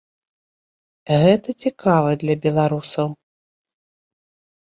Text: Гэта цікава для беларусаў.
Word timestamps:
Гэта 1.23 1.49
цікава 1.65 2.09
для 2.25 2.35
беларусаў. 2.47 3.07